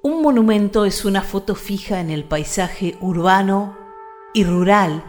Un 0.00 0.22
monumento 0.22 0.84
es 0.84 1.04
una 1.04 1.22
foto 1.22 1.56
fija 1.56 1.98
en 1.98 2.10
el 2.10 2.22
paisaje 2.22 2.96
urbano 3.00 3.76
y 4.32 4.44
rural, 4.44 5.02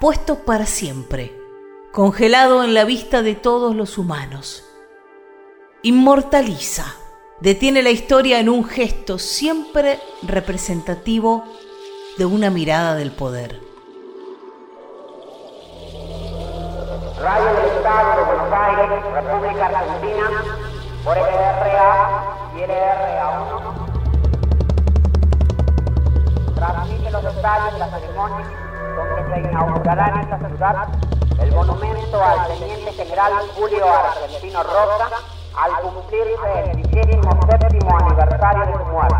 puesto 0.00 0.36
para 0.36 0.64
siempre, 0.64 1.38
congelado 1.92 2.64
en 2.64 2.72
la 2.72 2.86
vista 2.86 3.20
de 3.20 3.34
todos 3.34 3.76
los 3.76 3.98
humanos. 3.98 4.64
Inmortaliza, 5.82 6.94
detiene 7.40 7.82
la 7.82 7.90
historia 7.90 8.40
en 8.40 8.48
un 8.48 8.64
gesto 8.64 9.18
siempre 9.18 10.00
representativo 10.22 11.44
de 12.16 12.24
una 12.24 12.48
mirada 12.48 12.94
del 12.94 13.12
poder. 13.12 13.60
Radio 17.20 17.52
del 17.52 17.76
Estado 17.76 18.16
de 18.16 18.24
Buenos 18.24 18.52
Aires, 18.52 18.88
República 19.12 19.66
Argentina, 19.66 20.30
por 21.04 21.16
y 22.56 22.60
LRA1. 22.60 23.65
Transmite 27.40 27.42
los 27.42 27.42
detalles 27.42 27.72
de 27.72 27.78
la 27.78 27.90
ceremonia 27.90 28.46
con 28.96 29.06
que 29.16 29.34
se 29.34 29.50
inaugurará 29.50 30.08
en 30.08 30.20
esta 30.20 30.48
ciudad 30.48 30.88
el 31.40 31.52
monumento 31.52 32.22
al 32.22 32.48
Teniente 32.48 32.92
General 32.92 33.32
Julio 33.54 33.84
Argentino 33.86 34.62
Roca 34.62 35.10
al 35.54 35.82
cumplirse 35.82 36.70
el 36.70 36.76
27 36.76 37.20
aniversario 38.00 38.66
de 38.66 38.72
su 38.72 38.90
muerte. 38.90 39.16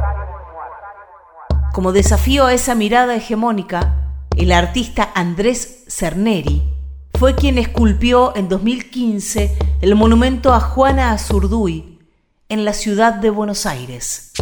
Como 1.72 1.92
desafío 1.92 2.46
a 2.46 2.54
esa 2.54 2.74
mirada 2.74 3.14
hegemónica, 3.14 3.94
el 4.36 4.52
artista 4.52 5.10
Andrés 5.14 5.84
Cerneri 5.88 6.72
fue 7.18 7.34
quien 7.34 7.58
esculpió 7.58 8.34
en 8.36 8.48
2015 8.48 9.58
el 9.82 9.94
monumento 9.94 10.52
a 10.52 10.60
Juana 10.60 11.12
Azurduy 11.12 11.98
en 12.48 12.64
la 12.64 12.72
ciudad 12.72 13.14
de 13.14 13.30
Buenos 13.30 13.66
Aires. 13.66 14.32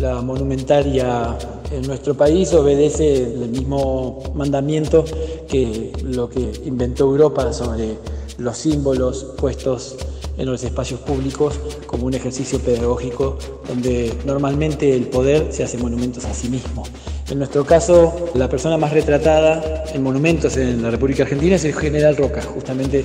La 0.00 0.22
monumentaria 0.22 1.36
en 1.70 1.82
nuestro 1.82 2.14
país 2.14 2.54
obedece 2.54 3.18
el 3.18 3.50
mismo 3.50 4.22
mandamiento 4.34 5.04
que 5.46 5.92
lo 6.02 6.26
que 6.30 6.40
inventó 6.64 7.04
Europa 7.04 7.52
sobre 7.52 7.98
los 8.38 8.56
símbolos 8.56 9.34
puestos 9.36 9.98
en 10.38 10.46
los 10.46 10.64
espacios 10.64 11.00
públicos 11.00 11.60
como 11.86 12.06
un 12.06 12.14
ejercicio 12.14 12.58
pedagógico 12.60 13.36
donde 13.68 14.14
normalmente 14.24 14.96
el 14.96 15.06
poder 15.08 15.52
se 15.52 15.64
hace 15.64 15.76
monumentos 15.76 16.24
a 16.24 16.32
sí 16.32 16.48
mismo. 16.48 16.84
En 17.30 17.36
nuestro 17.36 17.66
caso, 17.66 18.30
la 18.34 18.48
persona 18.48 18.78
más 18.78 18.92
retratada 18.92 19.84
en 19.92 20.02
monumentos 20.02 20.56
en 20.56 20.82
la 20.82 20.90
República 20.90 21.24
Argentina 21.24 21.56
es 21.56 21.64
el 21.66 21.74
general 21.74 22.16
Roca. 22.16 22.40
Justamente 22.40 23.04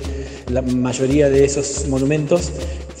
la 0.50 0.62
mayoría 0.62 1.28
de 1.28 1.44
esos 1.44 1.88
monumentos 1.88 2.52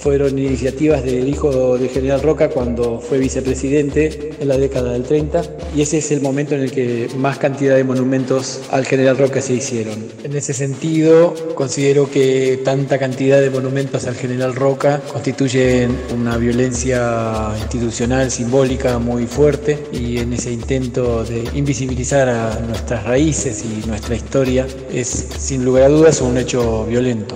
fueron 0.06 0.38
iniciativas 0.38 1.02
del 1.02 1.28
hijo 1.28 1.76
del 1.78 1.88
general 1.88 2.22
Roca 2.22 2.48
cuando 2.50 3.00
fue 3.00 3.18
vicepresidente 3.18 4.30
en 4.38 4.46
la 4.46 4.56
década 4.56 4.92
del 4.92 5.02
30 5.02 5.42
y 5.74 5.82
ese 5.82 5.98
es 5.98 6.12
el 6.12 6.20
momento 6.20 6.54
en 6.54 6.60
el 6.60 6.70
que 6.70 7.08
más 7.16 7.38
cantidad 7.38 7.74
de 7.74 7.82
monumentos 7.82 8.60
al 8.70 8.84
general 8.84 9.18
Roca 9.18 9.40
se 9.40 9.54
hicieron. 9.54 9.94
En 10.22 10.36
ese 10.36 10.52
sentido, 10.52 11.34
considero 11.56 12.08
que 12.08 12.60
tanta 12.64 12.98
cantidad 12.98 13.40
de 13.40 13.50
monumentos 13.50 14.06
al 14.06 14.14
general 14.14 14.54
Roca 14.54 15.00
constituyen 15.12 15.96
una 16.14 16.36
violencia 16.36 17.52
institucional, 17.58 18.30
simbólica 18.30 19.00
muy 19.00 19.26
fuerte 19.26 19.82
y 19.92 20.18
en 20.18 20.32
ese 20.34 20.52
intento 20.52 21.24
de 21.24 21.48
invisibilizar 21.54 22.28
a 22.28 22.60
nuestras 22.60 23.02
raíces 23.04 23.64
y 23.64 23.86
nuestra 23.88 24.14
historia 24.14 24.68
es 24.92 25.08
sin 25.38 25.64
lugar 25.64 25.84
a 25.84 25.88
dudas 25.88 26.20
un 26.20 26.38
hecho 26.38 26.84
violento 26.86 27.35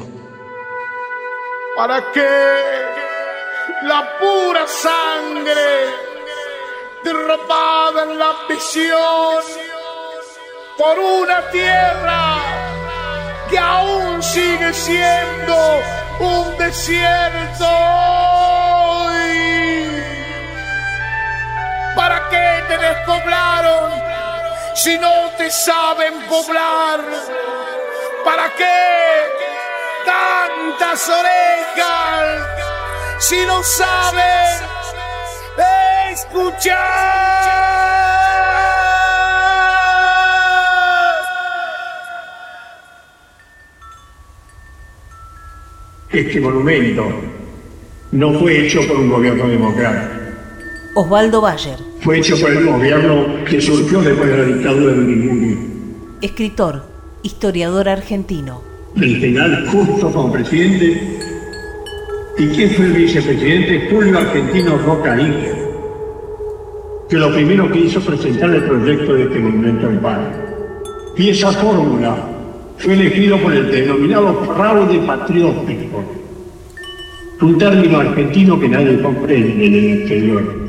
para 1.81 2.13
que 2.13 2.33
la 3.85 4.01
pura 4.19 4.67
sangre 4.67 5.71
derramada 7.03 8.03
en 8.03 8.19
la 8.19 8.29
ambición 8.39 9.43
por 10.77 10.99
una 10.99 11.41
tierra 11.51 12.23
que 13.49 13.59
aún 13.59 14.23
sigue 14.23 14.75
siendo 14.75 15.57
un 16.19 16.59
desierto. 16.59 17.71
¿Para 21.97 22.29
qué 22.29 22.47
te 22.69 22.77
despoblaron 22.77 23.91
si 24.75 24.99
no 24.99 25.31
te 25.39 25.51
saben 25.51 26.15
poblar? 26.29 27.01
¿Para 28.23 28.51
qué? 28.51 28.90
Tantas 30.81 31.09
orejas 31.09 32.49
si 33.19 33.37
no 33.47 33.63
sabes 33.63 34.63
escuchar. 36.13 36.79
Este 46.11 46.41
monumento 46.41 47.05
no 48.13 48.39
fue 48.41 48.67
hecho 48.67 48.81
por 48.89 48.97
un 48.97 49.11
gobierno 49.11 49.49
democrático. 49.49 50.15
Osvaldo 50.97 51.41
Bayer. 51.41 51.79
Fue 52.01 52.19
hecho 52.19 52.41
por 52.41 52.51
el 52.51 52.67
gobierno 52.67 53.45
que 53.45 53.61
surgió 53.61 54.01
después 54.01 54.29
de 54.29 54.37
la 54.37 54.45
dictadura 54.45 54.93
de. 54.93 55.71
Escritor, 56.23 56.85
historiador 57.23 57.89
argentino 57.89 58.70
el 58.97 59.17
general 59.17 59.67
Justo 59.69 60.13
como 60.13 60.33
presidente. 60.33 61.19
¿Y 62.39 62.47
quién 62.49 62.71
fue 62.71 62.87
el 62.87 62.93
vicepresidente? 62.93 63.89
Julio 63.91 64.19
Argentino 64.19 64.79
Roca 64.79 65.21
Inge, 65.21 65.53
que 67.09 67.17
lo 67.17 67.33
primero 67.33 67.71
que 67.71 67.81
hizo 67.81 68.01
presentar 68.01 68.51
el 68.51 68.65
proyecto 68.65 69.15
de 69.15 69.25
este 69.25 69.39
monumento 69.39 69.87
al 69.89 70.01
padre. 70.01 70.51
Y 71.17 71.29
esa 71.31 71.53
fórmula 71.53 72.17
fue 72.79 72.95
elegido 72.95 73.37
por 73.39 73.53
el 73.53 73.71
denominado 73.71 74.43
fraude 74.45 74.99
patriótico, 75.01 76.03
un 77.43 77.59
término 77.59 77.99
argentino 78.01 78.59
que 78.59 78.69
nadie 78.69 79.03
comprende 79.03 79.67
en 79.67 79.75
el 79.75 79.99
exterior. 79.99 80.61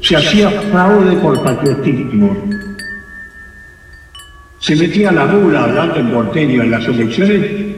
Se 0.00 0.16
hacía 0.16 0.50
fraude 0.50 1.16
por 1.16 1.42
patriotismo 1.42 2.36
se 4.68 4.76
metía 4.76 5.10
la 5.10 5.24
mula 5.24 5.64
hablando 5.64 5.96
en 5.96 6.12
porteño 6.12 6.62
en 6.62 6.70
las 6.70 6.84
elecciones 6.84 7.74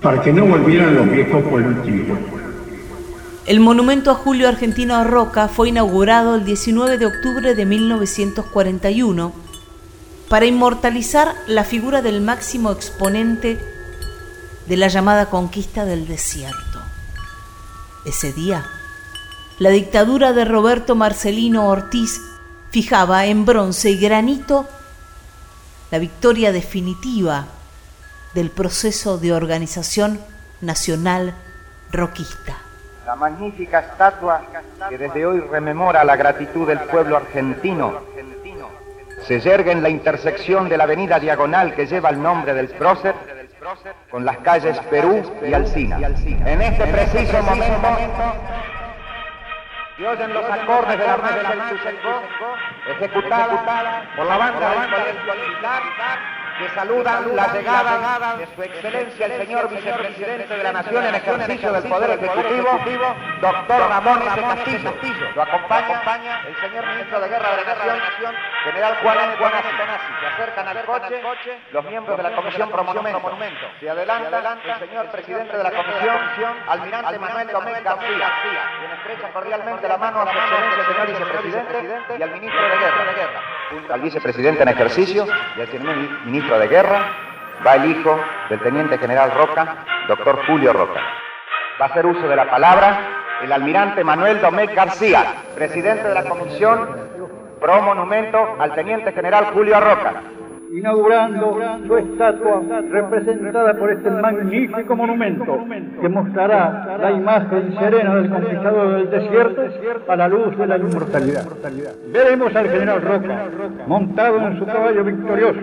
para 0.00 0.22
que 0.22 0.32
no 0.32 0.46
volvieran 0.46 0.94
los 0.94 1.10
viejos 1.10 1.42
políticos. 1.42 2.16
El 3.44 3.58
monumento 3.58 4.12
a 4.12 4.14
Julio 4.14 4.46
Argentino 4.46 5.02
Roca 5.02 5.48
fue 5.48 5.70
inaugurado 5.70 6.36
el 6.36 6.44
19 6.44 6.98
de 6.98 7.06
octubre 7.06 7.56
de 7.56 7.66
1941 7.66 9.32
para 10.28 10.46
inmortalizar 10.46 11.34
la 11.48 11.64
figura 11.64 12.02
del 12.02 12.20
máximo 12.20 12.70
exponente 12.70 13.58
de 14.68 14.76
la 14.76 14.86
llamada 14.86 15.28
conquista 15.28 15.84
del 15.84 16.06
desierto. 16.06 16.82
Ese 18.04 18.32
día, 18.32 18.64
la 19.58 19.70
dictadura 19.70 20.32
de 20.32 20.44
Roberto 20.44 20.94
Marcelino 20.94 21.68
Ortiz 21.68 22.20
fijaba 22.70 23.26
en 23.26 23.44
bronce 23.44 23.90
y 23.90 23.96
granito 23.96 24.68
la 25.96 26.00
victoria 26.00 26.52
definitiva 26.52 27.46
del 28.34 28.50
proceso 28.50 29.16
de 29.16 29.32
organización 29.32 30.20
nacional 30.60 31.32
roquista. 31.90 32.54
La 33.06 33.16
magnífica 33.16 33.78
estatua 33.80 34.42
que 34.90 34.98
desde 34.98 35.24
hoy 35.24 35.40
rememora 35.40 36.04
la 36.04 36.14
gratitud 36.16 36.68
del 36.68 36.80
pueblo 36.80 37.16
argentino 37.16 37.94
se 39.26 39.40
yergue 39.40 39.72
en 39.72 39.82
la 39.82 39.88
intersección 39.88 40.68
de 40.68 40.76
la 40.76 40.84
avenida 40.84 41.18
diagonal 41.18 41.74
que 41.74 41.86
lleva 41.86 42.10
el 42.10 42.22
nombre 42.22 42.52
del 42.52 42.68
prócer 42.68 43.14
con 44.10 44.26
las 44.26 44.36
calles 44.40 44.76
Perú 44.90 45.22
y 45.48 45.54
Alcina. 45.54 45.98
En 46.44 46.60
este 46.60 46.86
preciso 46.88 47.42
momento 47.42 47.88
y 49.98 50.04
oyen 50.04 50.32
los 50.34 50.44
acordes 50.44 50.98
de 50.98 51.06
la 51.06 51.16
marcha 51.54 51.90
del 51.90 52.58
ejecutada 52.86 54.04
por 54.14 54.26
la 54.26 54.36
banda 54.36 54.70
del 54.70 54.90
colegio 54.90 55.34
militar 55.34 55.82
que 56.58 56.68
saludan 56.70 57.36
la 57.36 57.52
llegada 57.52 58.36
de 58.36 58.46
su 58.54 58.62
excelencia 58.62 59.26
el 59.26 59.46
señor 59.46 59.68
vicepresidente 59.68 60.56
de 60.56 60.62
la 60.62 60.72
Nación 60.72 61.04
en 61.04 61.14
ejercicio 61.14 61.72
del 61.72 61.82
Poder 61.84 62.10
Ejecutivo, 62.10 63.16
doctor 63.40 63.88
Ramón 63.88 64.22
S. 64.22 64.40
Castillo. 64.82 65.28
Lo 65.34 65.42
acompaña 65.42 66.42
el 66.46 66.56
señor 66.56 66.86
ministro 66.86 67.20
de 67.20 67.28
Guerra 67.28 67.56
de 67.56 67.64
la 67.64 67.96
Nación, 67.96 68.34
general 68.64 68.96
Juan 69.02 69.18
N. 69.18 69.36
Tonasi. 69.36 69.68
Se 70.20 70.26
acercan 70.26 70.68
al 70.68 70.84
coche 70.84 71.22
los 71.72 71.84
miembros 71.84 72.16
de 72.16 72.22
la 72.22 72.32
Comisión 72.34 72.70
Pro 72.70 72.84
Monumento. 72.84 73.20
Se 73.80 73.90
adelanta 73.90 74.56
el 74.64 74.88
señor 74.88 75.06
presidente 75.10 75.56
de 75.56 75.62
la 75.62 75.70
Comisión, 75.70 76.56
almirante 76.68 77.18
Manuel 77.18 77.48
Domínguez 77.48 77.84
García, 77.84 78.32
quien 78.78 78.92
estrecha 78.92 79.32
cordialmente 79.32 79.88
la 79.88 79.96
mano 79.98 80.20
a 80.20 80.32
su 80.32 80.38
excelencia 80.38 80.86
señor 80.86 81.06
vicepresidente 81.08 82.18
y 82.18 82.22
al 82.22 82.30
ministro 82.30 82.62
de 82.62 82.76
Guerra. 82.76 83.40
Al 83.90 84.00
vicepresidente 84.00 84.62
en 84.62 84.68
ejercicio 84.68 85.26
y 85.56 85.60
al 85.60 85.68
señor 85.68 85.96
ministro 86.24 86.45
de 86.54 86.68
Guerra, 86.68 87.00
va 87.66 87.74
el 87.74 87.90
hijo 87.90 88.18
del 88.48 88.60
teniente 88.60 88.98
general 88.98 89.32
Roca, 89.32 89.84
doctor 90.06 90.46
Julio 90.46 90.72
Roca. 90.72 91.00
Va 91.80 91.86
a 91.86 91.88
hacer 91.88 92.06
uso 92.06 92.28
de 92.28 92.36
la 92.36 92.48
palabra 92.48 92.98
el 93.42 93.52
almirante 93.52 94.04
Manuel 94.04 94.40
Domecq 94.40 94.72
García, 94.74 95.24
presidente 95.54 96.08
de 96.08 96.14
la 96.14 96.24
Comisión 96.24 96.88
Pro 97.60 97.82
Monumento 97.82 98.56
al 98.58 98.74
Teniente 98.74 99.12
General 99.12 99.46
Julio 99.52 99.76
Arroca 99.76 100.22
inaugurando 100.72 101.58
su 101.86 101.96
estatua 101.96 102.62
representada 102.90 103.74
por 103.74 103.92
este 103.92 104.10
magnífico 104.10 104.96
monumento 104.96 105.58
que 106.00 106.08
mostrará 106.08 106.98
la 107.00 107.12
imagen 107.12 107.74
serena 107.78 108.14
del 108.16 108.30
conquistador 108.30 108.96
del 108.96 109.10
desierto 109.10 109.62
a 110.08 110.16
la 110.16 110.28
luz 110.28 110.56
de 110.56 110.66
la 110.66 110.78
inmortalidad. 110.78 111.44
Veremos 112.12 112.54
al 112.54 112.68
general 112.68 113.02
Roca 113.02 113.44
montado 113.86 114.38
en 114.38 114.58
su 114.58 114.66
caballo 114.66 115.04
victorioso, 115.04 115.60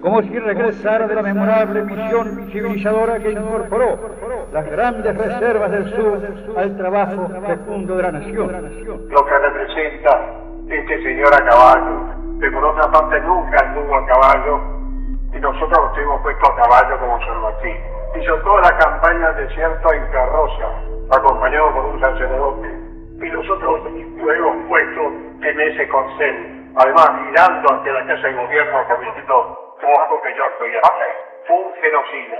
como 0.00 0.22
si 0.22 0.38
regresara 0.38 1.06
de 1.06 1.14
la 1.14 1.22
memorable 1.22 1.82
misión 1.82 2.48
civilizadora 2.52 3.18
que 3.18 3.32
incorporó 3.32 3.98
las 4.52 4.70
grandes 4.70 5.16
reservas 5.16 5.70
del 5.70 5.90
sur 5.90 6.20
al 6.56 6.76
trabajo 6.76 7.28
fecundo 7.46 7.96
de 7.96 8.02
la 8.02 8.12
nación. 8.12 8.52
Lo 9.10 9.26
que 9.26 9.38
representa 9.38 10.20
este 10.68 11.02
señor 11.02 11.32
a 11.34 11.44
caballo 11.44 12.25
que 12.40 12.50
por 12.50 12.64
otra 12.64 12.90
parte 12.90 13.20
nunca 13.20 13.64
anduvo 13.64 13.94
a 13.96 14.06
caballo 14.06 14.60
y 15.32 15.38
nosotros 15.38 15.78
lo 15.78 15.92
tuvimos 15.92 16.20
puesto 16.22 16.52
a 16.52 16.56
caballo 16.56 16.98
como 16.98 17.20
San 17.20 17.40
Martín. 17.42 17.76
Hizo 18.20 18.34
toda 18.42 18.62
la 18.62 18.76
campaña 18.78 19.28
al 19.28 19.36
desierto 19.36 19.92
en 19.92 20.10
carroza, 20.10 20.68
acompañado 21.10 21.72
por 21.74 21.84
un 21.86 22.00
sacerdote, 22.00 22.68
y 23.20 23.30
nosotros 23.30 23.80
luego 24.16 24.54
puestos 24.68 25.12
en 25.42 25.60
ese 25.60 25.88
consejo, 25.88 26.44
además 26.76 27.10
mirando 27.22 27.72
ante 27.72 27.92
la 27.92 28.06
casa 28.06 28.28
de 28.28 28.34
gobierno 28.34 28.84
como 28.88 29.02
diciendo, 29.02 29.76
algo 29.82 30.22
que 30.22 30.34
yo 30.34 30.44
estoy 30.44 30.68
haciendo. 30.68 31.06
Fue 31.46 31.56
un 31.56 31.74
genocidio. 31.74 32.38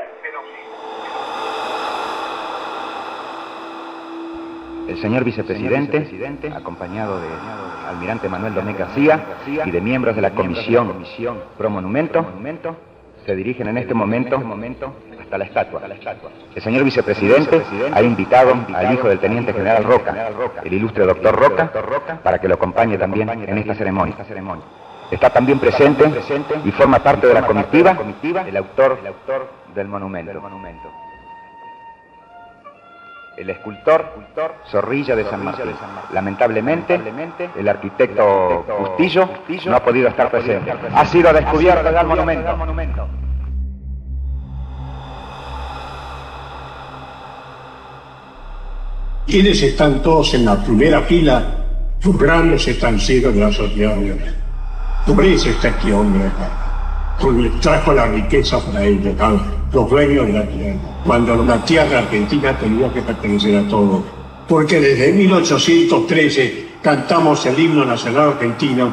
El 4.88 5.00
señor 5.00 5.24
vicepresidente, 5.24 6.06
acompañado 6.54 7.20
de 7.20 7.28
almirante 7.88 8.28
Manuel 8.28 8.54
Domecq 8.54 8.78
García 8.78 9.24
y 9.64 9.70
de 9.70 9.80
miembros 9.80 10.14
de 10.16 10.22
la 10.22 10.30
comisión 10.30 10.94
Pro 11.56 11.70
Monumento, 11.70 12.24
se 13.24 13.34
dirigen 13.34 13.68
en 13.68 13.78
este 13.78 13.94
momento 13.94 14.40
hasta 15.20 15.38
la 15.38 15.44
estatua. 15.44 15.82
El 16.54 16.62
señor 16.62 16.84
vicepresidente 16.84 17.62
ha 17.92 18.02
invitado 18.02 18.54
al 18.74 18.94
hijo 18.94 19.08
del 19.08 19.18
teniente 19.18 19.52
general 19.52 19.84
Roca, 19.84 20.30
el 20.62 20.72
ilustre 20.72 21.04
doctor 21.04 21.34
Roca, 21.34 22.20
para 22.22 22.38
que 22.38 22.48
lo 22.48 22.54
acompañe 22.54 22.96
también 22.96 23.28
en 23.28 23.58
esta 23.58 23.74
ceremonia. 23.74 24.14
Está 25.10 25.30
también 25.30 25.58
presente 25.58 26.04
y 26.64 26.70
forma 26.72 26.98
parte 27.00 27.26
de 27.26 27.34
la 27.34 27.46
comitiva 27.46 27.96
el 28.46 28.56
autor 28.56 28.98
del 29.74 29.88
monumento 29.88 31.05
el 33.36 33.50
escultor 33.50 34.12
Zorrilla 34.70 35.14
de 35.14 35.24
San 35.24 35.44
Martín. 35.44 35.74
Lamentablemente, 36.12 37.00
el 37.56 37.68
arquitecto 37.68 38.64
Bustillo 38.78 39.28
no 39.66 39.76
ha 39.76 39.84
podido 39.84 40.08
estar 40.08 40.30
presente. 40.30 40.72
Ha 40.94 41.04
sido 41.06 41.32
descubierto 41.32 41.88
el 41.88 42.06
monumento. 42.06 43.08
¿Quiénes 49.26 49.60
están 49.62 50.02
todos 50.02 50.34
en 50.34 50.44
la 50.44 50.56
primera 50.56 51.00
fila? 51.02 51.42
Los 52.04 52.16
grandes 52.16 52.68
estancieros 52.68 53.34
de 53.34 53.40
la 53.40 53.50
sociedad. 53.50 53.96
Por 55.06 55.24
eso 55.24 55.50
está 55.50 55.68
este 55.68 55.92
hombre 55.92 56.26
acá 56.28 56.66
porque 57.20 57.50
trajo 57.60 57.92
la 57.92 58.06
riqueza 58.06 58.58
para 58.60 58.84
ellos, 58.84 59.14
los 59.72 59.90
dueños 59.90 60.26
de 60.26 60.32
la 60.32 60.42
tierra. 60.46 60.78
Cuando 61.04 61.44
la 61.44 61.64
tierra 61.64 61.98
argentina 61.98 62.56
tenía 62.58 62.92
que 62.92 63.02
pertenecer 63.02 63.56
a 63.56 63.68
todos. 63.68 64.02
Porque 64.48 64.80
desde 64.80 65.12
1813 65.12 66.66
cantamos 66.82 67.44
el 67.46 67.58
himno 67.58 67.84
nacional 67.84 68.30
argentino, 68.30 68.92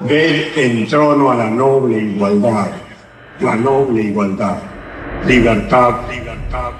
ver 0.00 0.52
en 0.56 0.86
trono 0.86 1.30
a 1.30 1.34
la 1.34 1.50
noble 1.50 1.98
igualdad, 1.98 2.70
la 3.40 3.56
noble 3.56 4.02
igualdad, 4.02 4.58
libertad, 5.26 6.08
libertad, 6.08 6.72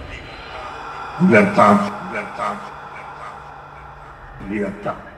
libertad, 1.20 1.80
libertad, 2.12 2.12
libertad, 2.12 2.54
libertad. 4.48 5.15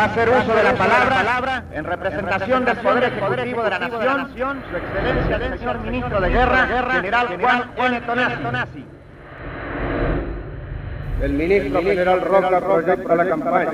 Va 0.00 0.04
a 0.04 0.08
hacer 0.08 0.28
uso 0.30 0.54
de 0.56 0.62
la 0.62 0.74
palabra 0.74 1.64
en 1.72 1.84
representación 1.84 2.64
del 2.64 2.76
Poder 2.78 3.04
Ejecutivo 3.04 3.62
de 3.62 3.70
la 3.70 3.78
Nación, 3.80 4.62
Su 4.70 4.76
Excelencia 4.76 5.36
el 5.36 5.58
señor 5.58 5.78
Ministro 5.80 6.20
de 6.22 6.30
Guerra, 6.30 6.66
General 6.94 7.26
Juan 7.38 7.70
N. 7.76 8.00
Tonasi. 8.00 8.84
El 11.20 11.32
Ministro 11.34 11.82
General 11.82 12.20
Roca 12.22 12.60
proyecta 12.60 13.14
la 13.14 13.28
campaña, 13.28 13.72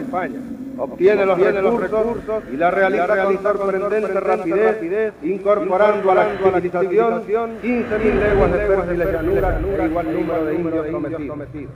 obtiene 0.78 1.26
los 1.26 1.38
recursos 1.38 2.42
y 2.52 2.56
la 2.56 2.72
realiza 2.72 3.24
con 3.24 3.42
sorprendente 3.42 4.20
rapidez, 4.20 5.14
incorporando 5.22 6.10
a 6.10 6.14
la 6.16 6.26
civilización 6.38 7.22
15.000 7.62 8.14
leguas 8.14 8.52
de 8.52 8.58
fértiles 8.66 9.12
llanuras 9.12 9.54
e 9.62 9.84
igual 9.84 10.12
número 10.12 10.44
de 10.44 10.54
indios 10.56 10.86
sometidos. 11.28 11.74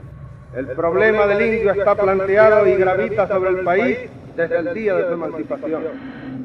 El 0.53 0.65
problema 0.67 1.25
del 1.27 1.55
indio 1.55 1.71
está 1.71 1.95
planteado 1.95 2.67
y 2.67 2.75
gravita 2.75 3.25
sobre 3.29 3.51
el 3.51 3.59
país 3.63 3.97
desde 4.35 4.57
el 4.59 4.73
día 4.73 4.95
de 4.95 5.07
su 5.07 5.13
emancipación. 5.13 5.83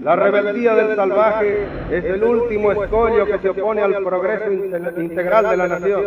La 0.02 0.16
rebeldía 0.16 0.74
del 0.74 0.96
salvaje 0.96 1.66
es 1.90 2.04
el 2.04 2.22
último 2.22 2.72
escollo 2.72 3.26
que 3.26 3.38
se 3.38 3.50
opone 3.50 3.82
al 3.82 4.04
progreso 4.04 4.52
integral 5.00 5.50
de 5.50 5.56
la 5.56 5.68
nación. 5.68 6.04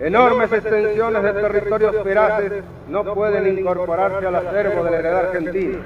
Enormes 0.00 0.52
extensiones 0.52 1.22
de 1.22 1.32
territorios 1.32 1.96
feraces 2.04 2.52
no 2.88 3.02
pueden 3.14 3.58
incorporarse 3.58 4.26
al 4.26 4.36
acervo 4.36 4.84
de 4.84 4.90
la 4.90 4.98
heredad 4.98 5.26
argentina. 5.26 5.78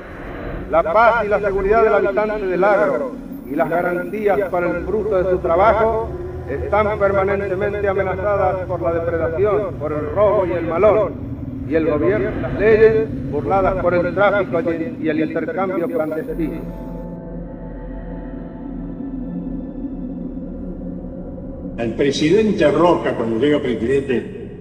La 0.71 0.83
paz 0.83 1.25
y 1.25 1.29
la 1.29 1.41
seguridad 1.41 1.83
del 1.83 1.95
habitante 1.95 2.47
del 2.47 2.65
agro 2.65 3.13
y 3.47 3.55
las 3.55 3.71
garantías 3.71 4.39
para 4.51 4.71
el 4.71 4.85
fruto 4.85 5.23
de 5.23 5.31
su 5.31 5.39
trabajo 5.39 6.11
están 6.49 6.99
permanentemente 6.99 7.89
amenazadas 7.89 8.67
por 8.67 8.83
la 8.83 8.93
depredación, 8.93 9.75
por 9.75 9.93
el 9.93 10.11
robo 10.15 10.47
y 10.47 10.53
el 10.53 10.67
malón 10.67 11.32
y 11.73 11.75
el 11.75 11.87
gobierno 11.87 12.31
las 12.43 12.61
leyes 12.61 13.31
burladas 13.31 13.83
por 13.83 13.95
el 13.95 14.15
tráfico 14.15 14.61
y 15.01 15.09
el 15.09 15.21
intercambio 15.21 15.89
clandestino. 15.89 16.61
Al 21.79 21.95
presidente 21.95 22.71
Roca, 22.71 23.15
cuando 23.17 23.39
llega 23.39 23.59
presidente, 23.59 24.61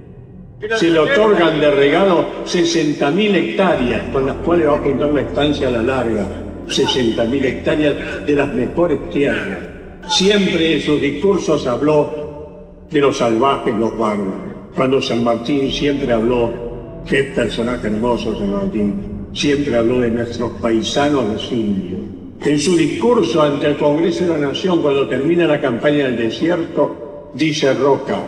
se 0.77 0.89
le 0.89 1.00
otorgan 1.00 1.59
de 1.59 1.71
regalo 1.71 2.25
60.000 2.45 3.35
hectáreas 3.35 4.03
con 4.13 4.25
las 4.25 4.38
cuales 4.38 4.69
va 4.69 4.75
a 4.75 4.79
juntar 4.79 5.13
la 5.13 5.21
estancia 5.21 5.67
a 5.67 5.71
la 5.71 5.83
larga. 5.83 6.25
60.000 6.67 7.43
hectáreas 7.43 8.25
de 8.25 8.35
las 8.35 8.53
mejores 8.53 9.09
tierras. 9.09 9.59
Siempre 10.07 10.75
en 10.75 10.81
sus 10.81 11.01
discursos 11.01 11.67
habló 11.67 12.85
de 12.89 13.01
los 13.01 13.17
salvajes, 13.17 13.75
los 13.75 13.97
bárbaros. 13.97 14.51
Cuando 14.74 15.01
San 15.01 15.25
Martín 15.25 15.69
siempre 15.69 16.13
habló 16.13 16.70
Qué 17.08 17.24
personaje 17.36 17.88
hermoso, 17.88 18.38
San 18.38 18.51
Martín. 18.51 18.93
Siempre 19.34 19.77
habló 19.77 20.00
de 20.00 20.12
nuestros 20.12 20.51
paisanos 20.62 21.25
los 21.25 21.51
indios. 21.51 22.01
En 22.43 22.60
su 22.60 22.75
discurso 22.75 23.41
ante 23.41 23.67
el 23.67 23.77
Congreso 23.77 24.25
de 24.25 24.39
la 24.39 24.48
Nación, 24.48 24.81
cuando 24.81 25.08
termina 25.08 25.46
la 25.46 25.62
campaña 25.62 26.05
del 26.05 26.17
desierto, 26.17 27.31
dice 27.34 27.74
Roca, 27.74 28.20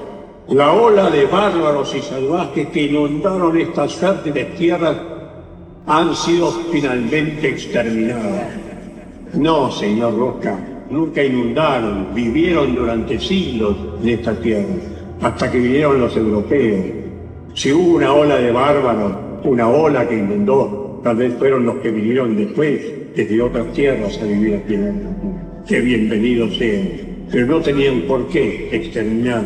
la 0.50 0.72
ola 0.72 1.10
de 1.10 1.26
bárbaros 1.26 1.96
y 1.96 2.02
salvajes 2.02 2.68
que 2.68 2.84
inundaron 2.84 3.58
estas 3.60 3.96
fértiles 3.96 4.56
tierras 4.56 4.98
han 5.88 6.16
sido 6.16 6.52
finalmente 6.72 7.50
exterminadas. 7.50 8.50
No, 9.34 9.72
señor 9.72 10.18
Roca, 10.18 10.58
nunca 10.90 11.24
inundaron, 11.24 12.14
vivieron 12.14 12.76
durante 12.76 13.20
siglos 13.20 13.76
en 14.02 14.10
esta 14.10 14.34
tierra, 14.36 14.76
hasta 15.22 15.52
que 15.52 15.60
vinieron 15.60 16.00
los 16.00 16.16
europeos 16.16 17.03
si 17.56 17.72
hubo 17.72 17.98
una 17.98 18.14
ola 18.14 18.38
de 18.38 18.52
bárbaros, 18.52 19.14
una 19.44 19.68
ola 19.68 20.08
que 20.08 20.18
inundó, 20.18 21.02
tal 21.04 21.18
vez 21.18 21.34
fueron 21.36 21.66
los 21.66 21.76
que 21.78 21.92
vinieron 21.92 22.36
después, 22.36 22.82
desde 23.16 23.42
otras 23.42 23.72
tierras 23.74 24.20
a 24.22 24.26
vivir 24.26 24.56
aquí 24.56 24.74
en. 24.74 25.02
Que 25.68 25.80
bienvenidos 25.80 26.58
sean. 26.58 26.90
Pero 27.32 27.48
no 27.48 27.62
tenían 27.62 28.02
por 28.02 28.28
qué 28.28 28.70
exterminar 28.72 29.44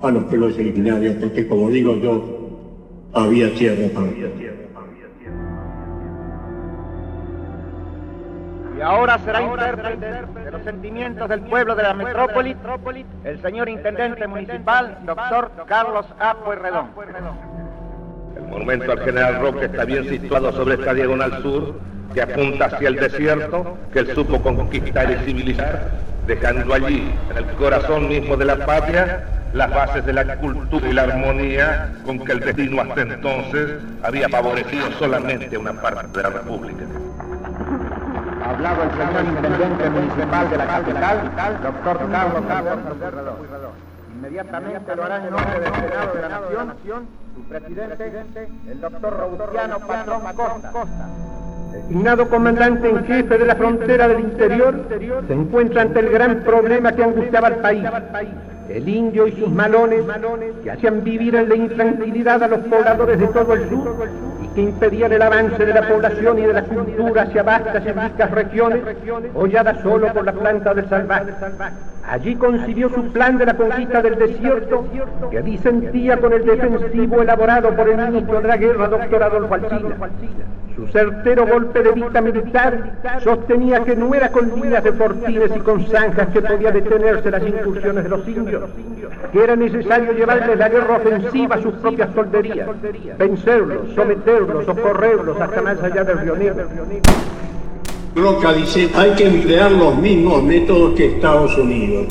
a 0.00 0.10
los 0.10 0.24
pueblos 0.24 0.54
originarios, 0.54 1.16
porque 1.16 1.46
como 1.46 1.70
digo 1.70 1.96
yo, 1.96 3.08
había 3.12 3.52
tierra 3.54 3.88
para 3.94 4.08
tierra. 4.08 4.53
Ahora 8.84 9.18
será 9.18 9.42
intérprete 9.42 10.06
de 10.06 10.50
los 10.50 10.62
sentimientos 10.62 11.28
del 11.28 11.40
pueblo 11.40 11.74
de 11.74 11.82
la 11.82 11.94
metrópoli 11.94 12.54
el 13.24 13.40
señor 13.40 13.68
intendente 13.68 14.26
municipal, 14.26 14.98
doctor 15.04 15.50
Carlos 15.66 16.06
A. 16.20 16.34
Pueyrredón. 16.34 16.90
El 18.36 18.42
monumento 18.42 18.92
al 18.92 19.00
general 19.00 19.40
Roque 19.40 19.66
está 19.66 19.84
bien 19.84 20.08
situado 20.08 20.52
sobre 20.52 20.74
esta 20.74 20.92
diagonal 20.92 21.42
sur, 21.42 21.80
que 22.12 22.22
apunta 22.22 22.66
hacia 22.66 22.88
el 22.88 22.96
desierto 22.96 23.78
que 23.92 24.00
él 24.00 24.14
supo 24.14 24.40
conquistar 24.42 25.10
y 25.10 25.16
civilizar, 25.24 25.90
dejando 26.26 26.74
allí, 26.74 27.10
en 27.30 27.36
el 27.36 27.46
corazón 27.54 28.08
mismo 28.08 28.36
de 28.36 28.44
la 28.44 28.66
patria, 28.66 29.24
las 29.54 29.70
bases 29.70 30.04
de 30.04 30.12
la 30.12 30.36
cultura 30.36 30.88
y 30.88 30.92
la 30.92 31.02
armonía 31.02 31.92
con 32.04 32.24
que 32.24 32.32
el 32.32 32.40
destino 32.40 32.82
hasta 32.82 33.02
entonces 33.02 33.78
había 34.02 34.28
favorecido 34.28 34.90
solamente 34.98 35.56
una 35.56 35.72
parte 35.72 36.18
de 36.18 36.22
la 36.22 36.30
República. 36.30 36.84
Hablado 38.44 38.82
el 38.82 38.90
señor 38.90 39.24
intendente 39.24 39.90
municipal 39.90 40.50
de 40.50 40.56
la 40.58 40.66
capital, 40.66 41.30
doctor 41.62 42.10
Carlos 42.10 42.42
Carlos 42.46 42.78
Inmediatamente 44.16 44.96
lo 44.96 45.04
hará 45.04 45.16
en 45.16 45.30
nombre 45.30 45.60
del 45.60 45.74
Senado 45.74 46.14
de 46.14 46.22
la 46.22 46.28
Nación, 46.28 47.06
su 47.34 47.42
presidente, 47.44 48.48
el 48.70 48.80
doctor 48.80 49.16
Robustiano 49.18 49.78
Patrón 49.80 50.20
Costa. 50.36 51.08
Designado 51.72 52.28
comandante 52.28 52.88
en 52.88 53.04
jefe 53.06 53.38
de 53.38 53.46
la 53.46 53.56
frontera 53.56 54.08
del 54.08 54.20
interior, 54.20 54.74
se 55.26 55.32
encuentra 55.32 55.82
ante 55.82 56.00
el 56.00 56.10
gran 56.10 56.40
problema 56.44 56.92
que 56.92 57.02
angustiaba 57.02 57.48
al 57.48 57.56
país 57.56 57.84
el 58.68 58.88
indio 58.88 59.26
y 59.26 59.32
sus 59.32 59.50
malones 59.50 60.04
que 60.62 60.70
hacían 60.70 61.04
vivir 61.04 61.34
en 61.34 61.48
la 61.48 61.54
intranquilidad 61.54 62.42
a 62.42 62.48
los 62.48 62.60
pobladores 62.60 63.18
de 63.18 63.26
todo 63.28 63.54
el 63.54 63.68
sur 63.68 64.08
y 64.42 64.48
que 64.48 64.62
impedían 64.62 65.12
el 65.12 65.22
avance 65.22 65.64
de 65.64 65.74
la 65.74 65.86
población 65.86 66.38
y 66.38 66.42
de 66.42 66.52
la 66.52 66.62
cultura 66.64 67.22
hacia 67.22 67.42
vastas 67.42 67.84
y 67.84 67.92
ricas 67.92 68.30
regiones 68.30 68.82
holladas 69.34 69.80
solo 69.82 70.12
por 70.12 70.24
la 70.24 70.32
planta 70.32 70.74
del 70.74 70.88
salvaje. 70.88 71.32
Allí 72.06 72.36
concibió 72.36 72.90
su 72.90 73.12
plan 73.12 73.38
de 73.38 73.46
la 73.46 73.54
conquista 73.54 74.02
del 74.02 74.18
desierto 74.18 74.84
que 75.30 75.40
disentía 75.40 76.18
con 76.18 76.34
el 76.34 76.44
defensivo 76.44 77.22
elaborado 77.22 77.74
por 77.74 77.88
el 77.88 77.96
ministro 77.96 78.40
de 78.42 78.48
la 78.48 78.56
guerra, 78.58 78.88
doctor 78.88 79.22
Adolfo 79.22 79.54
Alcina. 79.54 79.96
Su 80.76 80.86
certero 80.88 81.46
golpe 81.46 81.82
de 81.82 81.92
vista 81.92 82.20
militar 82.20 82.98
sostenía 83.22 83.84
que 83.84 83.96
no 83.96 84.12
era 84.14 84.30
con 84.30 84.48
líneas 84.60 84.84
de 84.84 84.92
fortines 84.92 85.50
y 85.56 85.60
con 85.60 85.86
zanjas 85.86 86.28
que 86.28 86.42
podía 86.42 86.72
detenerse 86.72 87.30
las 87.30 87.42
incursiones 87.42 88.04
de 88.04 88.10
los 88.10 88.28
indios, 88.28 88.64
que 89.32 89.44
era 89.44 89.56
necesario 89.56 90.12
llevarles 90.12 90.58
la 90.58 90.68
guerra 90.68 90.96
ofensiva 90.96 91.54
a 91.54 91.62
sus 91.62 91.74
propias 91.74 92.12
solderías, 92.12 92.68
vencerlos, 93.16 93.94
someterlos, 93.94 94.64
socorrerlos 94.66 95.40
hasta 95.40 95.62
más 95.62 95.82
allá 95.82 96.04
del 96.04 96.18
río 96.18 96.36
Negro. 96.36 96.66
Roca 98.14 98.52
dice, 98.52 98.88
hay 98.94 99.10
que 99.12 99.26
emplear 99.26 99.72
los 99.72 99.96
mismos 99.98 100.42
métodos 100.42 100.94
que 100.94 101.06
Estados 101.06 101.58
Unidos. 101.58 102.06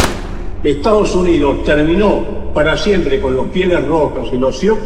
Estados 0.62 1.16
Unidos 1.16 1.64
terminó 1.64 2.52
para 2.54 2.76
siempre 2.78 3.22
con 3.22 3.36
los 3.36 3.48
pieles 3.48 3.86
rojos 3.88 4.30
y 4.34 4.38
los 4.38 4.58
Sioux 4.58 4.80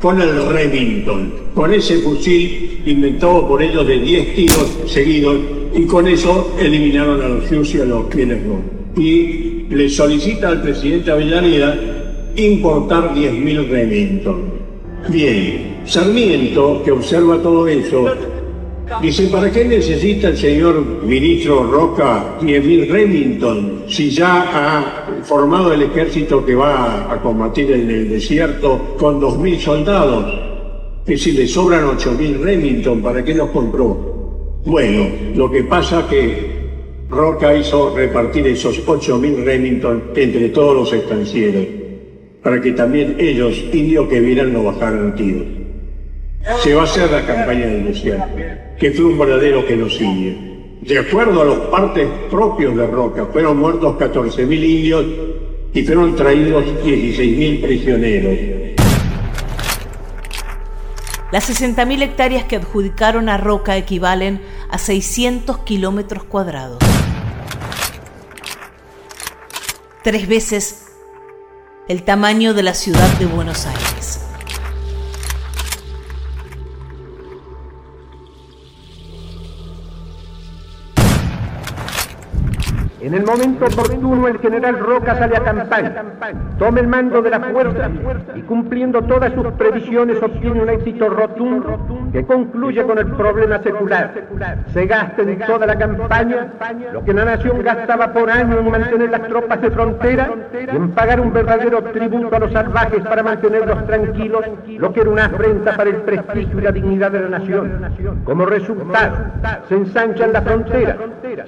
con 0.00 0.20
el 0.20 0.48
Remington, 0.48 1.32
con 1.54 1.72
ese 1.72 1.98
fusil 1.98 2.82
inventado 2.86 3.46
por 3.46 3.62
ellos 3.62 3.86
de 3.86 3.98
10 3.98 4.34
tiros 4.34 4.78
seguidos 4.86 5.36
y 5.74 5.84
con 5.84 6.08
eso 6.08 6.54
eliminaron 6.58 7.22
a 7.22 7.28
los 7.28 7.44
Sioux 7.46 7.74
y 7.74 7.80
a 7.80 7.84
los 7.84 8.04
pieles 8.06 8.42
rojos. 8.44 8.62
Y 8.96 9.66
le 9.68 9.88
solicita 9.88 10.48
al 10.48 10.62
presidente 10.62 11.10
Avellaneda 11.10 11.78
importar 12.36 13.14
10.000 13.14 13.68
Remington. 13.68 14.52
Bien, 15.08 15.80
Sarmiento, 15.84 16.82
que 16.84 16.90
observa 16.90 17.40
todo 17.40 17.68
eso, 17.68 18.06
Dice, 18.98 19.28
¿para 19.28 19.50
qué 19.50 19.64
necesita 19.64 20.28
el 20.28 20.36
señor 20.36 20.84
ministro 21.04 21.62
Roca 21.62 22.38
10.000 22.40 22.88
Remington 22.90 23.84
si 23.88 24.10
ya 24.10 24.42
ha 24.42 25.22
formado 25.22 25.72
el 25.72 25.82
ejército 25.82 26.44
que 26.44 26.54
va 26.54 27.10
a 27.10 27.22
combatir 27.22 27.70
en 27.70 27.88
el 27.88 28.10
desierto 28.10 28.96
con 28.98 29.20
2.000 29.20 29.58
soldados? 29.58 30.34
Y 31.06 31.16
si 31.16 31.32
le 31.32 31.46
sobran 31.46 31.84
8.000 31.84 32.40
Remington, 32.40 33.00
¿para 33.00 33.24
qué 33.24 33.34
los 33.34 33.50
compró? 33.50 34.60
Bueno, 34.66 35.06
lo 35.34 35.50
que 35.50 35.62
pasa 35.64 36.06
que 36.08 36.60
Roca 37.08 37.56
hizo 37.56 37.96
repartir 37.96 38.46
esos 38.48 38.84
8.000 38.86 39.44
Remington 39.44 40.02
entre 40.14 40.50
todos 40.50 40.74
los 40.74 40.92
estancieros, 40.92 41.64
para 42.42 42.60
que 42.60 42.72
también 42.72 43.16
ellos, 43.18 43.64
indios 43.72 44.08
que 44.08 44.20
vieran, 44.20 44.52
no 44.52 44.64
bajaran 44.64 45.14
tiros. 45.14 45.59
Se 46.62 46.74
va 46.74 46.82
a 46.82 46.84
hacer 46.84 47.10
la 47.10 47.26
campaña 47.26 47.66
desierto 47.66 48.26
que 48.78 48.90
fue 48.92 49.04
un 49.04 49.18
verdadero 49.18 49.62
genocidio. 49.66 50.34
De 50.80 50.98
acuerdo 50.98 51.42
a 51.42 51.44
los 51.44 51.58
partes 51.66 52.08
propios 52.30 52.74
de 52.74 52.86
Roca, 52.86 53.26
fueron 53.26 53.58
muertos 53.58 53.96
14.000 53.96 54.64
indios 54.64 55.06
y 55.74 55.82
fueron 55.82 56.16
traídos 56.16 56.64
16.000 56.82 57.62
prisioneros. 57.62 58.70
Las 61.30 61.48
60.000 61.48 62.02
hectáreas 62.02 62.44
que 62.44 62.56
adjudicaron 62.56 63.28
a 63.28 63.36
Roca 63.36 63.76
equivalen 63.76 64.40
a 64.70 64.78
600 64.78 65.58
kilómetros 65.58 66.24
cuadrados. 66.24 66.78
Tres 70.02 70.26
veces 70.26 70.86
el 71.86 72.02
tamaño 72.02 72.54
de 72.54 72.62
la 72.62 72.72
ciudad 72.72 73.08
de 73.18 73.26
Buenos 73.26 73.66
Aires. 73.66 74.29
En 83.10 83.16
el 83.16 83.24
momento 83.24 83.64
oportuno 83.64 84.28
el 84.28 84.38
general 84.38 84.78
Roca 84.78 85.16
sale 85.16 85.36
a 85.36 85.42
campaña, 85.42 86.04
toma 86.60 86.78
el 86.78 86.86
mando 86.86 87.20
de 87.20 87.30
la 87.30 87.40
fuerza 87.40 87.90
y 88.36 88.42
cumpliendo 88.42 89.02
todas 89.02 89.32
sus 89.32 89.48
previsiones 89.54 90.22
obtiene 90.22 90.62
un 90.62 90.68
éxito 90.68 91.08
rotundo 91.08 92.08
que 92.12 92.24
concluye 92.24 92.84
con 92.84 92.98
el 92.98 93.06
problema 93.06 93.58
secular. 93.64 94.12
Se 94.72 94.86
gasta 94.86 95.22
en 95.22 95.40
toda 95.40 95.66
la 95.66 95.76
campaña 95.76 96.52
lo 96.92 97.04
que 97.04 97.12
la 97.12 97.24
nación 97.24 97.60
gastaba 97.64 98.12
por 98.12 98.30
año 98.30 98.60
en 98.60 98.70
mantener 98.70 99.10
las 99.10 99.26
tropas 99.26 99.60
de 99.60 99.72
frontera 99.72 100.30
y 100.72 100.76
en 100.76 100.90
pagar 100.92 101.20
un 101.20 101.32
verdadero 101.32 101.82
tributo 101.82 102.36
a 102.36 102.38
los 102.38 102.52
salvajes 102.52 103.02
para 103.02 103.24
mantenerlos 103.24 103.86
tranquilos, 103.86 104.44
lo 104.78 104.92
que 104.92 105.00
era 105.00 105.10
una 105.10 105.24
afrenta 105.24 105.76
para 105.76 105.90
el 105.90 105.96
prestigio 105.96 106.60
y 106.60 106.62
la 106.62 106.70
dignidad 106.70 107.10
de 107.10 107.22
la 107.22 107.38
nación. 107.40 108.22
Como 108.22 108.46
resultado, 108.46 109.16
se 109.68 109.74
ensanchan 109.74 110.32
las 110.32 110.44
fronteras, 110.44 110.96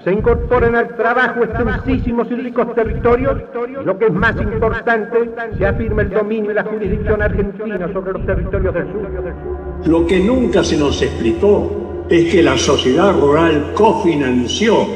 se 0.02 0.12
incorporan 0.12 0.74
al 0.74 0.88
trabajo 0.88 1.44
extensísimos 1.60 2.26
y 2.30 2.34
ricos 2.34 2.74
territorios, 2.74 3.36
lo 3.84 3.98
que 3.98 4.06
es 4.06 4.12
más 4.12 4.34
importante, 4.40 5.30
se 5.58 5.66
afirma 5.66 6.02
el 6.02 6.10
dominio 6.10 6.50
y 6.50 6.54
la 6.54 6.64
jurisdicción 6.64 7.22
argentina 7.22 7.92
sobre 7.92 8.12
los 8.12 8.26
territorios 8.26 8.74
del 8.74 8.86
sur. 8.86 9.86
Lo 9.86 10.06
que 10.06 10.20
nunca 10.20 10.64
se 10.64 10.76
nos 10.76 11.00
explicó 11.02 12.04
es 12.08 12.32
que 12.32 12.42
la 12.42 12.56
sociedad 12.56 13.18
rural 13.18 13.72
cofinanció 13.74 14.86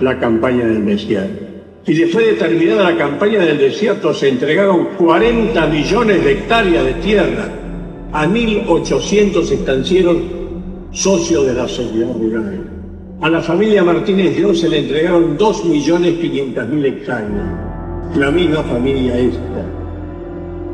la 0.00 0.18
campaña 0.18 0.66
del 0.66 0.84
desierto. 0.84 1.44
Y 1.86 1.94
después 1.94 2.26
de 2.26 2.32
terminada 2.34 2.90
la 2.90 2.96
campaña 2.96 3.40
del 3.40 3.58
desierto 3.58 4.14
se 4.14 4.30
entregaron 4.30 4.88
40 4.96 5.66
millones 5.66 6.24
de 6.24 6.32
hectáreas 6.32 6.84
de 6.84 6.94
tierra 6.94 7.48
a 8.12 8.26
1.800 8.26 9.50
estancieros 9.50 10.16
socios 10.92 11.46
de 11.46 11.52
la 11.52 11.68
sociedad 11.68 12.14
rural. 12.14 12.73
A 13.20 13.30
la 13.30 13.40
familia 13.40 13.82
Martínez 13.82 14.36
de 14.36 14.54
se 14.54 14.68
le 14.68 14.80
entregaron 14.80 15.38
2.500.000 15.38 16.84
hectáreas. 16.84 18.16
La 18.16 18.30
misma 18.30 18.62
familia 18.64 19.16
esta 19.18 19.64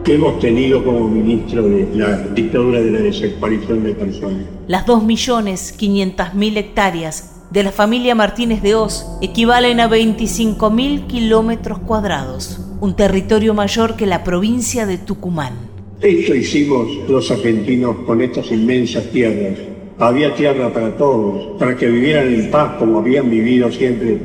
que 0.04 0.14
hemos 0.14 0.40
tenido 0.40 0.82
como 0.82 1.08
ministro 1.08 1.62
de 1.62 1.86
la 1.94 2.16
dictadura 2.28 2.80
de 2.80 2.90
la 2.90 3.00
desaparición 3.00 3.84
de 3.84 3.94
personas. 3.94 4.46
Las 4.66 4.86
2.500.000 4.86 6.56
hectáreas 6.56 7.42
de 7.50 7.62
la 7.62 7.72
familia 7.72 8.14
Martínez 8.14 8.62
de 8.62 8.74
Oz 8.74 9.06
equivalen 9.20 9.78
a 9.78 9.90
25.000 9.90 11.06
kilómetros 11.06 11.80
cuadrados, 11.80 12.60
un 12.80 12.96
territorio 12.96 13.52
mayor 13.52 13.96
que 13.96 14.06
la 14.06 14.24
provincia 14.24 14.86
de 14.86 14.96
Tucumán. 14.96 15.52
Esto 16.00 16.34
hicimos 16.34 16.88
los 17.06 17.30
argentinos 17.30 17.96
con 18.06 18.22
estas 18.22 18.50
inmensas 18.50 19.04
tierras 19.10 19.69
había 20.00 20.34
tierra 20.34 20.72
para 20.72 20.96
todos, 20.96 21.58
para 21.58 21.76
que 21.76 21.86
vivieran 21.86 22.32
en 22.32 22.50
paz 22.50 22.76
como 22.78 22.98
habían 22.98 23.30
vivido 23.30 23.70
siempre 23.70 24.18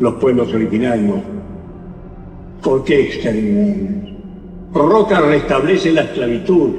los 0.00 0.14
pueblos 0.14 0.52
originarios. 0.52 1.18
¿Por 2.60 2.84
qué 2.84 3.02
exterminarnos? 3.02 4.10
Roca 4.74 5.20
restablece 5.20 5.92
la 5.92 6.02
esclavitud. 6.02 6.70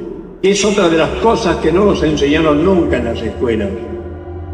Es 0.42 0.64
otra 0.66 0.90
de 0.90 0.98
las 0.98 1.10
cosas 1.22 1.58
que 1.58 1.72
no 1.72 1.86
nos 1.86 2.04
enseñaron 2.04 2.64
nunca 2.64 2.98
en 2.98 3.06
las 3.06 3.22
escuelas. 3.22 3.70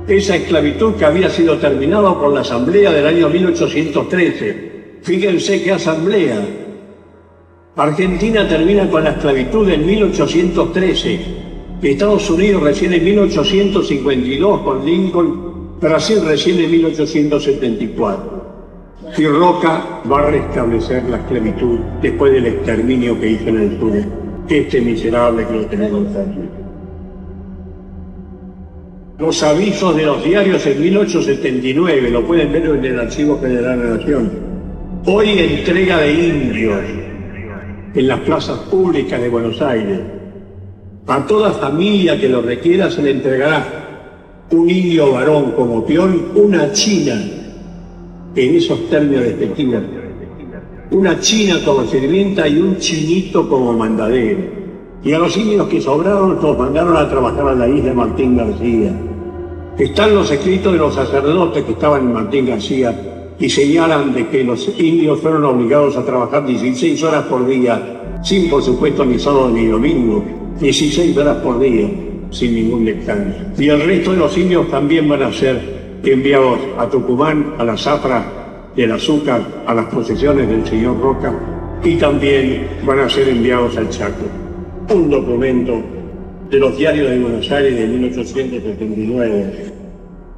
Esa 0.07 0.35
esclavitud 0.35 0.93
que 0.93 1.05
había 1.05 1.29
sido 1.29 1.57
terminada 1.57 2.13
por 2.17 2.31
la 2.33 2.41
Asamblea 2.41 2.91
del 2.91 3.07
año 3.07 3.29
1813. 3.29 4.99
Fíjense 5.01 5.63
qué 5.63 5.71
asamblea. 5.71 6.39
Argentina 7.75 8.47
termina 8.47 8.89
con 8.89 9.03
la 9.03 9.11
esclavitud 9.11 9.69
en 9.69 9.85
1813 9.85 11.47
Estados 11.81 12.29
Unidos 12.29 12.63
recién 12.63 12.93
en 12.93 13.03
1852 13.03 14.61
con 14.61 14.85
Lincoln, 14.85 15.79
Brasil 15.79 16.19
recién 16.25 16.59
en 16.59 16.71
1874. 16.71 18.37
Y 19.17 19.25
Roca 19.27 20.01
va 20.11 20.19
a 20.19 20.31
restablecer 20.31 21.03
la 21.03 21.17
esclavitud 21.17 21.79
después 22.01 22.33
del 22.33 22.47
exterminio 22.47 23.19
que 23.19 23.31
hizo 23.31 23.47
en 23.49 23.61
el 23.61 23.79
sur. 23.79 23.93
Este 24.49 24.81
miserable 24.81 25.45
que 25.45 25.53
lo 25.53 25.65
tenemos 25.65 26.07
aquí. 26.15 26.39
los 29.19 29.43
avisos 29.43 29.95
de 29.95 30.05
los 30.05 30.23
diarios 30.23 30.65
en 30.65 30.81
1879, 30.81 32.09
lo 32.11 32.25
pueden 32.25 32.51
ver 32.51 32.65
en 32.65 32.85
el 32.85 32.99
Archivo 32.99 33.37
Federal 33.37 33.79
de 33.79 33.85
la 33.85 33.97
Nación. 33.97 34.31
Hoy 35.05 35.29
entrega 35.39 35.99
de 35.99 36.13
indios 36.13 36.81
en 37.93 38.07
las 38.07 38.19
plazas 38.21 38.59
públicas 38.69 39.21
de 39.21 39.29
Buenos 39.29 39.61
Aires. 39.61 40.16
A 41.07 41.25
toda 41.25 41.51
familia 41.51 42.19
que 42.19 42.27
lo 42.27 42.41
requiera 42.41 42.91
se 42.91 43.01
le 43.01 43.11
entregará 43.11 43.63
un 44.51 44.69
indio 44.69 45.13
varón 45.13 45.53
como 45.53 45.85
peón, 45.85 46.33
una 46.35 46.73
china, 46.73 47.13
en 48.35 48.55
esos 48.55 48.89
términos 48.89 49.23
despectivos, 49.23 49.83
una 50.91 51.17
china 51.21 51.59
como 51.63 51.85
sirvienta 51.85 52.45
y 52.45 52.59
un 52.59 52.77
chinito 52.77 53.47
como 53.47 53.71
mandadero. 53.71 54.39
Y 55.01 55.13
a 55.13 55.19
los 55.19 55.37
indios 55.37 55.69
que 55.69 55.79
sobraron 55.79 56.39
los 56.41 56.57
mandaron 56.57 56.97
a 56.97 57.09
trabajar 57.09 57.47
a 57.47 57.55
la 57.55 57.69
isla 57.69 57.89
de 57.89 57.95
Martín 57.95 58.35
García. 58.35 58.91
Están 59.77 60.13
los 60.13 60.29
escritos 60.29 60.73
de 60.73 60.79
los 60.79 60.93
sacerdotes 60.93 61.63
que 61.63 61.71
estaban 61.71 62.01
en 62.01 62.13
Martín 62.13 62.47
García 62.47 63.33
y 63.39 63.49
señalan 63.49 64.13
de 64.13 64.27
que 64.27 64.43
los 64.43 64.67
indios 64.77 65.21
fueron 65.21 65.45
obligados 65.45 65.95
a 65.95 66.03
trabajar 66.03 66.45
16 66.45 67.01
horas 67.03 67.23
por 67.27 67.47
día, 67.47 68.19
sin 68.23 68.49
por 68.49 68.61
supuesto 68.61 69.05
ni 69.05 69.17
sábado 69.17 69.49
ni 69.49 69.67
domingo, 69.67 70.46
16 70.59 71.17
horas 71.17 71.37
por 71.37 71.59
día, 71.59 71.87
sin 72.31 72.55
ningún 72.55 72.85
descanso. 72.85 73.39
Y 73.57 73.69
el 73.69 73.81
resto 73.81 74.11
de 74.11 74.17
los 74.17 74.37
indios 74.37 74.69
también 74.69 75.07
van 75.07 75.23
a 75.23 75.31
ser 75.31 75.99
enviados 76.03 76.59
a 76.77 76.89
Tucumán, 76.89 77.53
a 77.57 77.63
la 77.63 77.77
zafra 77.77 78.25
del 78.75 78.91
azúcar, 78.91 79.41
a 79.65 79.73
las 79.73 79.85
posesiones 79.85 80.47
del 80.47 80.65
señor 80.65 80.99
Roca, 80.99 81.33
y 81.83 81.95
también 81.95 82.67
van 82.85 82.99
a 82.99 83.09
ser 83.09 83.29
enviados 83.29 83.77
al 83.77 83.89
Chaco. 83.89 84.25
Un 84.93 85.09
documento 85.09 85.81
de 86.49 86.59
los 86.59 86.77
diarios 86.77 87.09
de 87.09 87.19
Buenos 87.19 87.51
Aires 87.51 87.75
de 87.75 87.87
1879. 87.87 89.73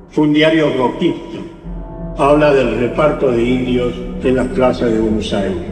Fue 0.10 0.24
un 0.26 0.34
diario 0.34 0.74
roquista. 0.78 1.40
Habla 2.18 2.54
del 2.54 2.80
reparto 2.80 3.32
de 3.32 3.42
indios 3.42 3.94
en 4.24 4.36
las 4.36 4.48
plazas 4.48 4.92
de 4.92 5.00
Buenos 5.00 5.32
Aires. 5.34 5.64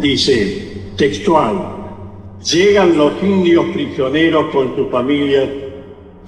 Dice, 0.00 0.92
textual, 0.96 1.75
llegan 2.52 2.96
los 2.96 3.12
indios 3.22 3.64
prisioneros 3.72 4.46
con 4.52 4.74
sus 4.76 4.90
familias, 4.90 5.48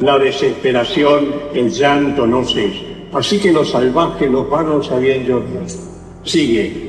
la 0.00 0.18
desesperación, 0.18 1.32
el 1.54 1.70
llanto 1.70 2.26
no 2.26 2.44
cesa. 2.44 2.82
Así 3.12 3.38
que 3.38 3.52
los 3.52 3.70
salvajes, 3.70 4.30
los 4.30 4.48
vanos 4.50 4.90
habían 4.90 5.24
llorado. 5.24 5.66
Sigue, 6.24 6.88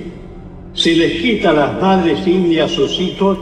se 0.74 0.94
les 0.94 1.22
quita 1.22 1.52
a 1.52 1.54
las 1.54 1.82
madres 1.82 2.28
indias 2.28 2.72
sus 2.72 3.00
hijos 3.00 3.38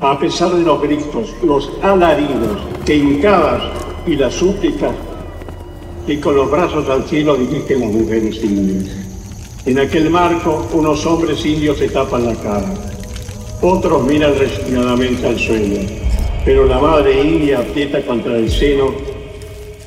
a 0.00 0.18
pesar 0.18 0.52
de 0.52 0.62
los 0.62 0.80
gritos, 0.80 1.34
los 1.42 1.70
alaridos, 1.82 2.58
que 2.84 2.96
hincadas 2.96 3.62
y 4.06 4.14
las 4.14 4.32
súplicas, 4.32 4.94
y 6.06 6.16
con 6.18 6.36
los 6.36 6.50
brazos 6.50 6.88
al 6.88 7.04
cielo 7.04 7.36
dirigen 7.36 7.80
las 7.80 7.90
mujeres 7.90 8.42
indias. 8.42 8.96
En 9.66 9.78
aquel 9.78 10.08
marco, 10.08 10.66
unos 10.72 11.04
hombres 11.04 11.44
indios 11.44 11.78
se 11.78 11.88
tapan 11.88 12.26
la 12.26 12.34
cara, 12.36 12.72
otros 13.60 14.04
miran 14.04 14.38
resignadamente 14.38 15.26
al 15.26 15.38
suelo, 15.38 15.80
pero 16.44 16.66
la 16.66 16.78
madre 16.78 17.20
india 17.22 17.58
aprieta 17.60 18.00
contra 18.02 18.36
el 18.36 18.50
seno 18.50 18.92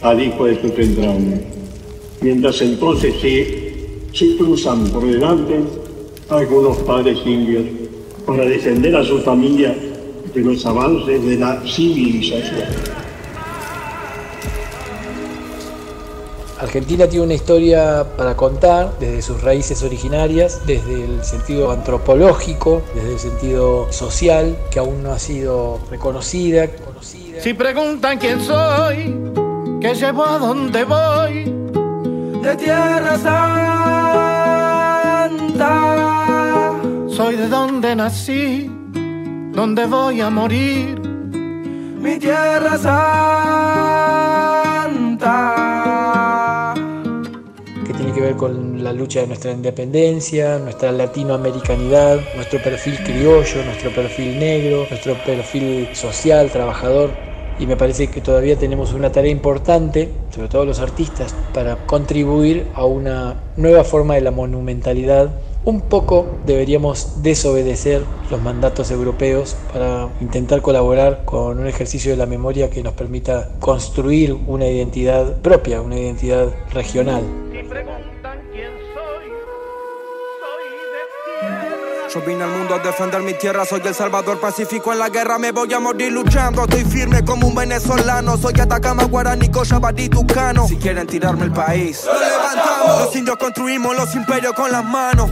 al 0.01 0.21
hijo 0.21 0.45
de 0.45 0.61
sus 0.61 0.71
entrañas. 0.77 1.39
Mientras 2.21 2.61
entonces 2.61 3.13
se, 3.21 3.73
se 4.13 4.37
cruzan 4.37 4.89
por 4.89 5.05
delante 5.05 5.59
algunos 6.29 6.77
padres 6.79 7.19
indios 7.25 7.63
para 8.25 8.45
defender 8.45 8.95
a 8.95 9.03
su 9.03 9.19
familia 9.19 9.75
de 10.33 10.41
los 10.41 10.65
avances 10.65 11.25
de 11.25 11.37
la 11.37 11.61
civilización. 11.65 13.00
Argentina 16.71 17.05
tiene 17.05 17.25
una 17.25 17.33
historia 17.33 18.05
para 18.15 18.37
contar 18.37 18.97
desde 18.97 19.21
sus 19.21 19.41
raíces 19.41 19.83
originarias, 19.83 20.61
desde 20.65 21.03
el 21.03 21.21
sentido 21.21 21.69
antropológico, 21.69 22.81
desde 22.95 23.11
el 23.11 23.19
sentido 23.19 23.91
social, 23.91 24.57
que 24.71 24.79
aún 24.79 25.03
no 25.03 25.11
ha 25.11 25.19
sido 25.19 25.81
reconocida. 25.89 26.69
Si 27.41 27.53
preguntan 27.55 28.19
quién 28.19 28.39
soy, 28.39 29.13
qué 29.81 29.93
llevo 29.93 30.23
a 30.25 30.37
dónde 30.37 30.85
voy, 30.85 31.43
de 32.41 32.55
Tierra 32.55 33.17
Santa, 33.17 33.51
soy 37.09 37.35
de 37.35 37.49
donde 37.49 37.97
nací 37.97 38.71
donde 39.51 39.85
voy 39.87 40.21
a 40.21 40.29
morir, 40.29 40.97
mi 41.99 42.17
tierra 42.17 42.77
santa. 42.77 43.90
Con 48.35 48.83
la 48.83 48.93
lucha 48.93 49.21
de 49.21 49.27
nuestra 49.27 49.51
independencia, 49.51 50.57
nuestra 50.59 50.91
latinoamericanidad, 50.91 52.19
nuestro 52.35 52.61
perfil 52.61 52.97
criollo, 53.03 53.63
nuestro 53.63 53.91
perfil 53.91 54.39
negro, 54.39 54.85
nuestro 54.89 55.15
perfil 55.15 55.87
social, 55.93 56.49
trabajador. 56.51 57.11
Y 57.59 57.67
me 57.67 57.77
parece 57.77 58.07
que 58.07 58.21
todavía 58.21 58.55
tenemos 58.55 58.93
una 58.93 59.11
tarea 59.11 59.31
importante, 59.31 60.09
sobre 60.33 60.47
todo 60.47 60.65
los 60.65 60.79
artistas, 60.79 61.35
para 61.53 61.75
contribuir 61.85 62.65
a 62.73 62.85
una 62.85 63.35
nueva 63.55 63.83
forma 63.83 64.15
de 64.15 64.21
la 64.21 64.31
monumentalidad 64.31 65.31
un 65.63 65.81
poco 65.81 66.39
deberíamos 66.45 67.21
desobedecer 67.21 68.03
los 68.31 68.41
mandatos 68.41 68.89
europeos 68.89 69.55
para 69.71 70.09
intentar 70.19 70.61
colaborar 70.61 71.23
con 71.25 71.59
un 71.59 71.67
ejercicio 71.67 72.11
de 72.11 72.17
la 72.17 72.25
memoria 72.25 72.69
que 72.69 72.81
nos 72.81 72.93
permita 72.93 73.49
construir 73.59 74.33
una 74.47 74.67
identidad 74.67 75.37
propia, 75.41 75.81
una 75.81 75.99
identidad 75.99 76.49
regional. 76.73 77.23
Yo 82.13 82.19
vine 82.21 82.43
al 82.43 82.49
mundo 82.49 82.75
a 82.75 82.79
defender 82.79 83.21
mi 83.21 83.33
tierra, 83.35 83.63
soy 83.63 83.81
el 83.85 83.95
salvador 83.95 84.37
pacífico 84.37 84.91
en 84.91 84.99
la 84.99 85.07
guerra, 85.07 85.37
me 85.37 85.53
voy 85.53 85.73
a 85.73 85.79
morir 85.79 86.11
luchando. 86.11 86.63
Estoy 86.63 86.83
firme 86.83 87.23
como 87.23 87.47
un 87.47 87.55
venezolano, 87.55 88.35
soy 88.35 88.59
Atacama, 88.59 89.05
Guaraní, 89.05 89.49
Coyabadí, 89.49 90.09
Tucano. 90.09 90.67
Si 90.67 90.75
quieren 90.75 91.07
tirarme 91.07 91.45
el 91.45 91.53
país, 91.53 92.03
lo 92.05 92.19
levantamos. 92.19 93.05
Los 93.05 93.15
indios 93.15 93.37
construimos 93.37 93.95
los 93.95 94.13
imperios 94.13 94.53
con 94.53 94.69
las 94.73 94.83
manos. 94.83 95.31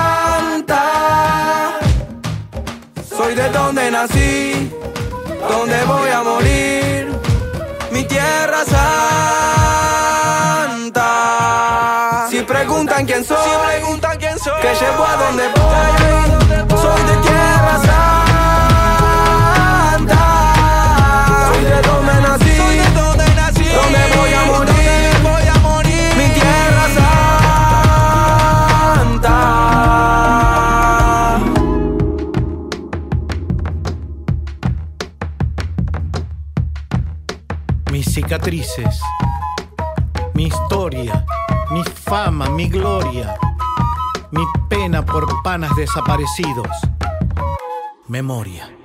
Soy 3.31 3.39
de 3.41 3.49
donde 3.51 3.89
nací, 3.91 4.69
donde 5.47 5.83
voy 5.85 6.09
a 6.09 6.21
morir, 6.21 7.07
mi 7.89 8.03
Tierra 8.03 8.65
Santa. 10.65 11.07
Si 12.29 12.41
preguntan 12.41 13.05
quién 13.05 13.23
soy, 13.23 13.37
preguntan 13.69 14.17
quién 14.17 14.37
soy, 14.37 14.61
que 14.61 14.75
llevo 14.75 15.05
a 15.05 15.15
dónde 15.15 15.47
voy, 15.47 15.60
panas 45.51 45.75
desaparecidos. 45.75 46.69
Memoria. 48.07 48.80